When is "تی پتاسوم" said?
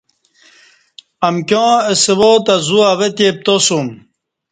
3.15-3.87